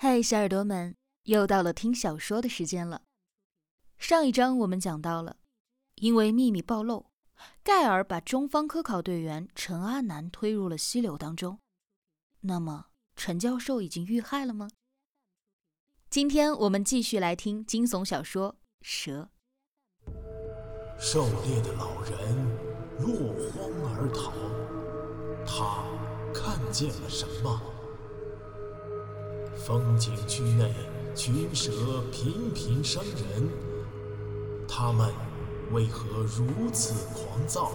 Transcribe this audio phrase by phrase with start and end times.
[0.00, 3.02] 嗨，小耳朵们，又到了听小说的时间了。
[3.98, 5.38] 上一章我们讲到了，
[5.96, 7.06] 因为秘密暴露，
[7.64, 11.58] 盖尔把中方科考队员陈阿南推入了溪流当中。
[12.42, 14.70] 那么，陈教授已经遇害了吗？
[16.08, 19.28] 今天我们继续来听惊悚小说《蛇》。
[21.00, 22.12] 狩猎的老人
[23.00, 24.30] 落荒而逃，
[25.44, 25.82] 他
[26.32, 27.60] 看见了什么？
[29.68, 30.72] 风景区内
[31.14, 31.70] 群蛇
[32.10, 33.50] 频频伤人，
[34.66, 35.12] 它们
[35.72, 37.70] 为何如此狂躁？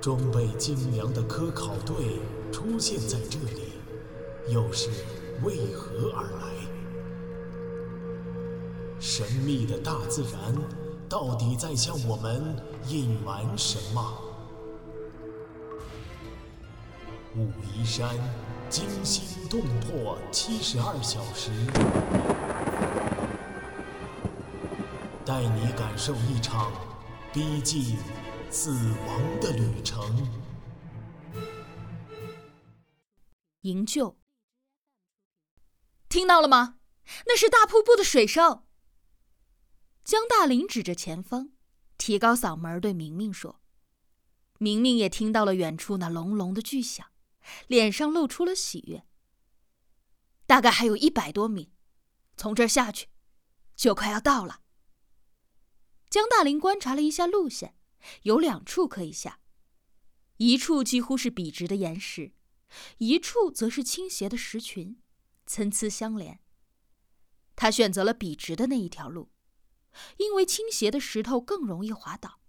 [0.00, 2.20] 装备精良的科考队
[2.52, 3.72] 出现在这里，
[4.48, 4.90] 又是
[5.42, 6.54] 为何而来？
[9.00, 10.54] 神秘的大自然
[11.08, 12.54] 到底在向我们
[12.86, 14.22] 隐瞒什么？
[17.34, 18.16] 武夷山。
[18.68, 21.50] 惊心动魄七十二小时，
[25.24, 26.72] 带你感受一场
[27.32, 27.96] 逼近
[28.50, 28.72] 死
[29.06, 30.28] 亡的旅程。
[33.62, 34.16] 营救，
[36.08, 36.78] 听到了吗？
[37.26, 38.64] 那是大瀑布的水声。
[40.04, 41.50] 江大林指着前方，
[41.96, 43.60] 提高嗓门对明明说
[44.58, 47.06] ：“明明也听到了远处那隆隆的巨响。”
[47.66, 49.06] 脸上露出了喜悦。
[50.46, 51.72] 大概还有一百多米，
[52.36, 53.08] 从这儿下去，
[53.74, 54.62] 就快要到了。
[56.08, 57.76] 江大林观察了一下路线，
[58.22, 59.40] 有两处可以下，
[60.36, 62.32] 一处几乎是笔直的岩石，
[62.98, 65.00] 一处则是倾斜的石群，
[65.46, 66.40] 参差相连。
[67.56, 69.30] 他选择了笔直的那一条路，
[70.18, 72.40] 因为倾斜的石头更容易滑倒，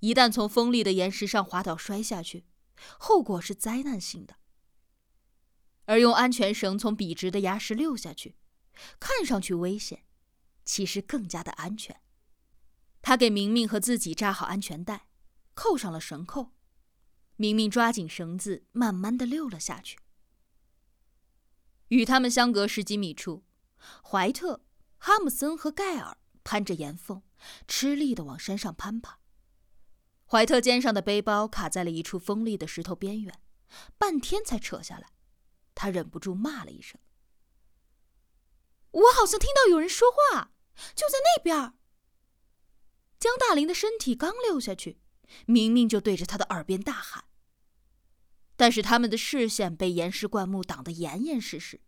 [0.00, 2.46] 一旦从锋利的岩石上滑倒摔下去。
[2.98, 4.36] 后果是灾难性的，
[5.84, 8.36] 而用安全绳从笔直的崖石溜下去，
[8.98, 10.04] 看上去危险，
[10.64, 12.00] 其实更加的安全。
[13.02, 15.08] 他给明明和自己扎好安全带，
[15.54, 16.52] 扣上了绳扣。
[17.36, 19.98] 明明抓紧绳子，慢慢的溜了下去。
[21.88, 23.44] 与他们相隔十几米处，
[24.02, 24.64] 怀特、
[24.98, 27.22] 哈姆森和盖尔攀着岩缝，
[27.66, 29.18] 吃力的往山上攀爬。
[30.26, 33.40] 怀特肩上的背包卡在了一处锋利的石头边缘，
[33.98, 35.08] 半天才扯下来。
[35.74, 37.00] 他忍不住骂了一声
[38.90, 40.52] ：“我好像听到有人说话，
[40.94, 41.74] 就在那边。”
[43.18, 45.00] 江大林的身体刚溜下去，
[45.46, 47.24] 明明就对着他的耳边大喊。
[48.56, 51.80] 但是他们的视线被岩石灌木挡得严严实实，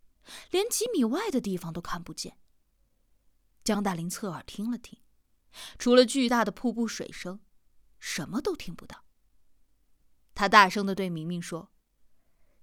[0.51, 2.39] 连几米外的地方都看不见。
[3.63, 5.01] 江大林侧耳听了听，
[5.79, 7.41] 除了巨大的瀑布水声。
[7.99, 9.05] 什么都听不到。
[10.35, 11.73] 他大声的对明明说：“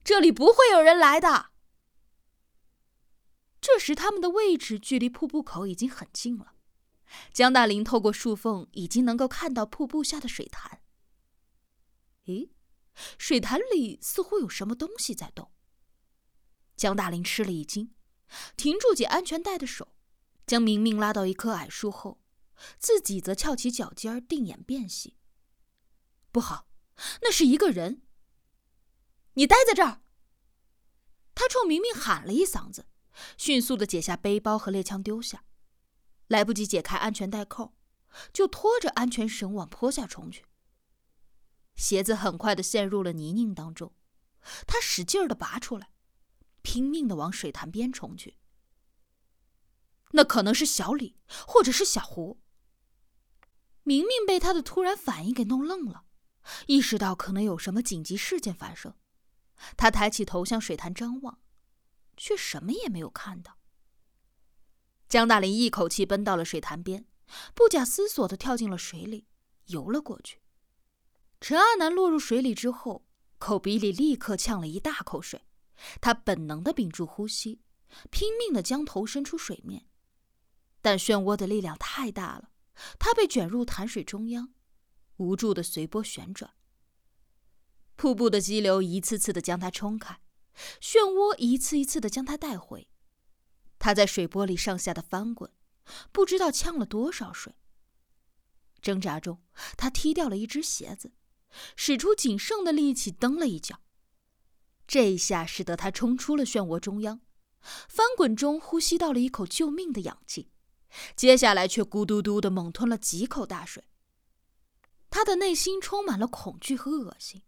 [0.03, 1.51] 这里不会有人来的。”
[3.59, 6.55] 这时，他们的位置距离瀑布口已经很近了。
[7.31, 10.81] 江大林透过树缝，已经能够看到瀑布下的水潭。
[12.25, 12.49] 咦，
[13.17, 15.51] 水潭里似乎有什么东西在动。
[16.75, 17.95] 江大林吃了一惊，
[18.57, 19.95] 停住解安全带的手，
[20.45, 22.21] 将明明拉到一棵矮树后，
[22.77, 25.17] 自己则翘起脚尖，定眼辨析。
[26.33, 26.67] 不好，
[27.21, 28.01] 那是一个人。
[29.35, 30.01] 你待在这儿。
[31.35, 32.87] 他冲明明喊了一嗓子，
[33.37, 35.45] 迅速的解下背包和猎枪丢下，
[36.27, 37.75] 来不及解开安全带扣，
[38.33, 40.45] 就拖着安全绳往坡下冲去。
[41.75, 43.93] 鞋子很快的陷入了泥泞当中，
[44.65, 45.91] 他使劲的拔出来，
[46.63, 48.39] 拼命的往水潭边冲去。
[50.13, 51.15] 那可能是小李，
[51.47, 52.41] 或者是小胡。
[53.83, 56.02] 明明被他的突然反应给弄愣了。
[56.67, 58.95] 意识到可能有什么紧急事件发生，
[59.77, 61.39] 他抬起头向水潭张望，
[62.17, 63.57] 却什么也没有看到。
[65.07, 67.05] 江大林一口气奔到了水潭边，
[67.53, 69.27] 不假思索的跳进了水里，
[69.67, 70.41] 游了过去。
[71.39, 73.05] 陈阿南落入水里之后，
[73.37, 75.45] 口鼻里立刻呛了一大口水，
[76.01, 77.61] 他本能的屏住呼吸，
[78.09, 79.87] 拼命的将头伸出水面，
[80.81, 82.49] 但漩涡的力量太大了，
[82.97, 84.53] 他被卷入潭水中央。
[85.17, 86.53] 无助的随波旋转，
[87.95, 90.19] 瀑布的激流一次次的将他冲开，
[90.81, 92.89] 漩涡一次一次的将他带回。
[93.77, 95.51] 他在水波里上下的翻滚，
[96.11, 97.55] 不知道呛了多少水。
[98.81, 99.41] 挣扎中，
[99.77, 101.13] 他踢掉了一只鞋子，
[101.75, 103.81] 使出仅剩的力气蹬了一脚。
[104.85, 107.21] 这一下使得他冲出了漩涡中央，
[107.61, 110.49] 翻滚中呼吸到了一口救命的氧气，
[111.15, 113.85] 接下来却咕嘟嘟的猛吞了几口大水。
[115.13, 117.43] 他的内心充满了恐惧和恶心，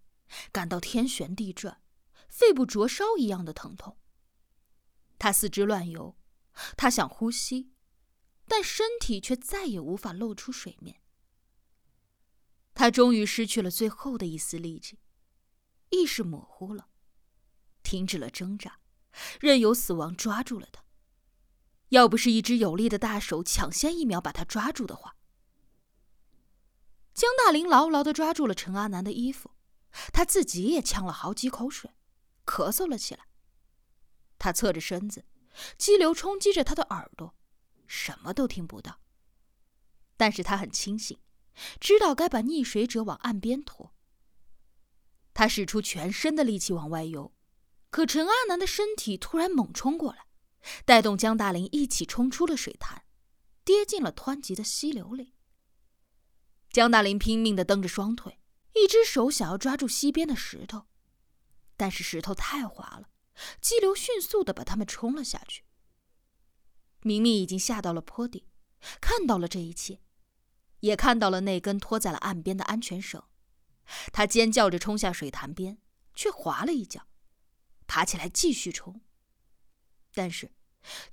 [0.52, 1.82] 感到天旋地转，
[2.30, 3.98] 肺部灼烧一样的疼痛。
[5.18, 6.16] 他四肢乱游，
[6.78, 7.72] 他想呼吸，
[8.48, 11.02] 但身体却再也无法露出水面。
[12.76, 15.00] 他终于失去了最后的一丝力气，
[15.90, 16.90] 意识模糊了，
[17.82, 18.80] 停止了挣扎，
[19.42, 20.84] 任由死亡抓住了他。
[21.90, 25.15] 要不是一只有力的大手抢先一秒把他抓住的话，
[27.16, 29.52] 江大林牢牢的抓住了陈阿南的衣服，
[30.12, 31.90] 他自己也呛了好几口水，
[32.46, 33.26] 咳嗽了起来。
[34.38, 35.24] 他侧着身子，
[35.78, 37.34] 激流冲击着他的耳朵，
[37.88, 39.00] 什么都听不到。
[40.18, 41.18] 但是他很清醒，
[41.80, 43.94] 知道该把溺水者往岸边拖。
[45.34, 47.34] 他使出全身的力气往外游，
[47.92, 50.28] 可陈阿南的身体突然猛冲过来。
[50.84, 53.04] 带动江大林一起冲出了水潭，
[53.64, 55.35] 跌进了湍急的溪流里。
[56.75, 58.38] 江大林拼命的蹬着双腿，
[58.74, 60.88] 一只手想要抓住溪边的石头，
[61.77, 63.07] 但是石头太滑了，
[63.62, 65.63] 激流迅速的把他们冲了下去。
[67.00, 68.50] 明明已经下到了坡底，
[69.00, 70.01] 看到了这一切，
[70.81, 73.24] 也看到了那根拖在了岸边的安全绳。
[74.12, 75.78] 他尖叫着冲下水潭边，
[76.13, 77.07] 却滑了一跤，
[77.88, 79.00] 爬起来继续冲。
[80.13, 80.51] 但是，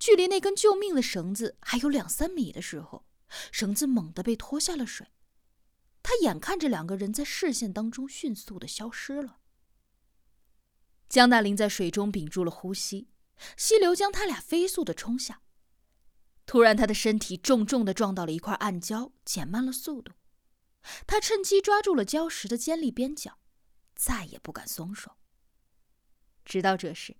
[0.00, 3.06] 距离那根救命的绳子还有两三米的时候，
[3.53, 5.06] 绳子猛地被拖下了水。
[6.12, 9.38] 他眼看着两个人在视线当中迅速的消失了。
[11.09, 13.09] 江大林在水中屏住了呼吸，
[13.56, 15.41] 溪流将他俩飞速的冲下。
[16.44, 20.12] 突然，他的身体重重的撞到了一块暗礁，减慢了速度。
[21.06, 23.38] 他趁机抓住了礁石的尖利边角，
[23.94, 25.12] 再也不敢松手。
[26.44, 27.17] 直到这时。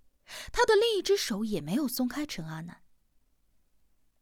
[0.52, 2.82] 他的另一只手也没有松开陈阿南。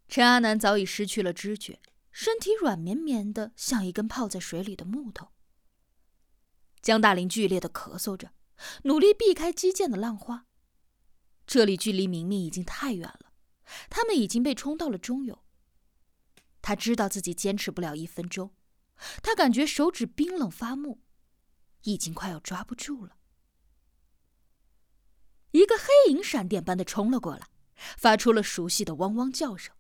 [0.08, 1.80] 陈阿南早已失去了知觉，
[2.10, 5.32] 身体软绵绵的，像一根泡在水里的木头。
[6.82, 8.32] 江大林剧烈的咳嗽着，
[8.84, 10.46] 努力避开激溅的浪花。
[11.46, 13.32] 这里距离明明已经太远了，
[13.88, 15.44] 他们已经被冲到了中游。
[16.62, 18.54] 他知道自己坚持不了一分钟，
[19.22, 21.02] 他感觉手指冰冷发木，
[21.82, 23.16] 已经快要抓不住了。
[25.52, 27.48] 一个黑影闪电般的冲了过来，
[27.96, 29.74] 发出了熟悉的汪汪叫声。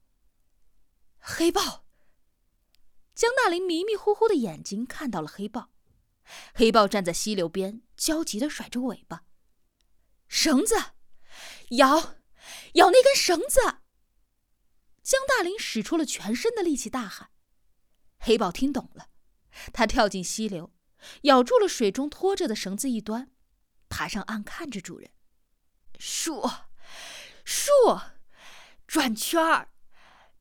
[1.18, 1.86] 黑豹。
[3.20, 5.68] 江大林迷迷糊糊的眼睛看到了黑豹，
[6.54, 9.24] 黑豹站在溪流边，焦急的甩着尾巴。
[10.26, 10.74] 绳子，
[11.72, 12.14] 咬，
[12.76, 13.60] 咬那根绳子！
[15.02, 17.28] 江大林使出了全身的力气大喊。
[18.20, 19.10] 黑豹听懂了，
[19.70, 20.72] 他跳进溪流，
[21.24, 23.30] 咬住了水中拖着的绳子一端，
[23.90, 25.10] 爬上岸看着主人。
[25.98, 26.48] 树，
[27.44, 27.70] 树，
[28.86, 29.68] 转圈儿，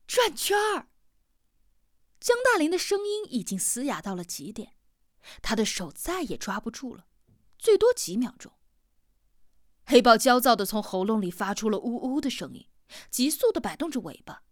[0.06, 0.86] 转圈儿。
[2.20, 4.76] 江大林的声音已经嘶哑到了极点，
[5.42, 7.06] 他的手再也抓不住了，
[7.58, 8.52] 最多几秒钟。
[9.86, 12.68] 黑豹焦躁的从喉咙里发出了呜呜的声音，
[13.10, 14.44] 急速的摆动着尾巴。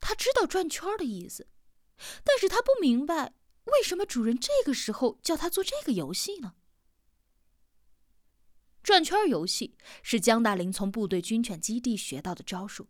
[0.00, 1.48] 他知道转圈的意思，
[2.24, 6.54] 但是他不明白为什么主人这个时候叫他做这个游戏呢？
[8.82, 12.88] 转圈游戏是江大林从部队军犬基地学到的招数，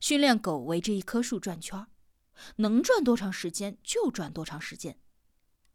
[0.00, 1.86] 训练狗围着一棵树转圈，
[2.56, 4.98] 能转多长时间就转多长时间，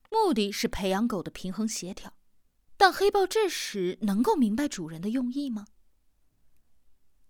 [0.09, 2.13] 目的是培养狗的平衡协调。
[2.77, 5.67] 但黑豹这时能够明白主人的用意吗？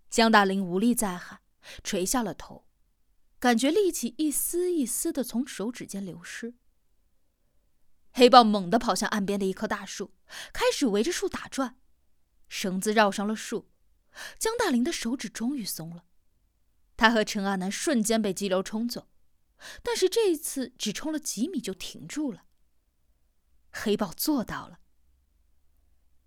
[0.10, 1.42] 江大林无力再喊，
[1.84, 2.66] 垂下了头，
[3.40, 6.54] 感觉力气一丝一丝的从手指间流失。
[8.14, 10.14] 黑豹猛地跑向岸边的一棵大树，
[10.52, 11.78] 开始围着树打转。
[12.50, 13.70] 绳子绕上了树，
[14.38, 16.04] 江大林的手指终于松了。
[16.98, 19.08] 他和陈阿南瞬间被激流冲走，
[19.84, 22.46] 但是这一次只冲了几米就停住了。
[23.72, 24.80] 黑豹做到了。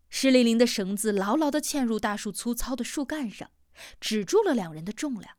[0.09, 3.51] 湿淋淋的绳子牢牢的嵌入大树粗糙的树干上，
[4.01, 5.37] 止住了两人的重量。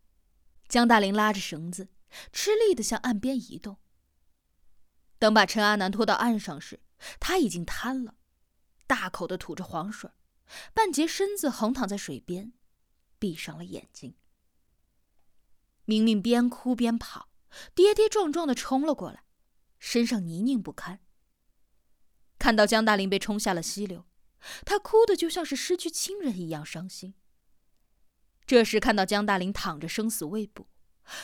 [0.68, 1.90] 江大林拉着绳子，
[2.34, 3.78] 吃力的向岸边移动。
[5.18, 6.82] 等把陈阿南拖到岸上时，
[7.20, 8.16] 他已经瘫了，
[8.86, 10.12] 大口的吐着黄水。
[10.74, 12.54] 半截身子横躺在水边，
[13.18, 14.16] 闭上了眼睛。
[15.86, 17.30] 明明边哭边跑，
[17.74, 19.24] 跌跌撞撞的冲了过来，
[19.80, 21.00] 身上泥泞不堪。
[22.38, 24.06] 看到江大林被冲下了溪流，
[24.66, 27.16] 他哭得就像是失去亲人一样伤心。
[28.46, 30.70] 这时看到江大林躺着生死未卜，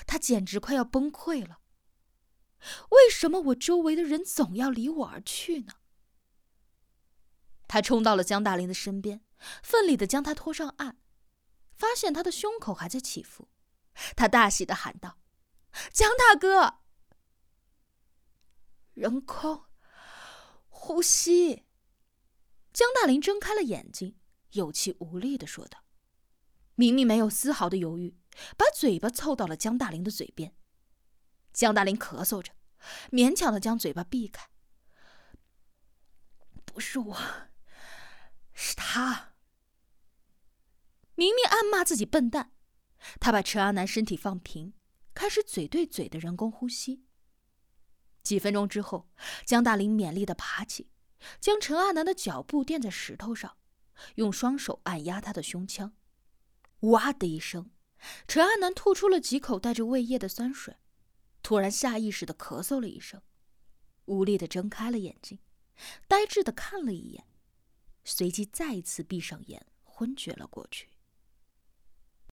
[0.08, 1.60] 他简直快要崩溃了。
[2.90, 5.74] 为什么我周围的人总要离我而去呢？
[7.68, 9.24] 他冲到了江大林的身边，
[9.64, 10.98] 奋力的将他拖上岸，
[11.74, 13.50] 发现他的胸口还在起伏，
[14.16, 15.20] 他大喜的喊道
[15.92, 16.80] ：“江大哥！”
[18.94, 19.66] 人空，
[20.70, 21.66] 呼吸。
[22.74, 24.20] 江大林睁开了眼睛，
[24.52, 25.84] 有气无力的说道
[26.76, 28.18] ：“明明没有丝毫的犹豫，
[28.58, 30.56] 把嘴巴凑到了江大林的嘴边。
[31.54, 32.54] 江大林咳嗽着，
[33.12, 34.50] 勉强的将嘴巴避开。
[36.64, 37.18] 不是我，
[38.54, 39.34] 是他。
[41.16, 42.54] 明明暗骂自己笨蛋，
[43.20, 44.74] 他把陈阿南身体放平，
[45.14, 47.04] 开始嘴对嘴的人工呼吸。
[48.24, 49.10] 几分钟之后，
[49.46, 50.92] 江大林勉力的爬起，
[51.40, 53.58] 将陈阿南的脚步垫在石头上，
[54.16, 55.94] 用双手按压他的胸腔。
[56.82, 57.72] 哇的一声，
[58.28, 60.78] 陈阿南吐出了几口带着胃液的酸水，
[61.42, 63.22] 突然下意识的咳嗽了一声，
[64.06, 65.40] 无力的睁开了眼睛，
[66.08, 67.26] 呆滞的看了一眼，
[68.04, 70.91] 随即再一次闭上眼，昏厥了过去。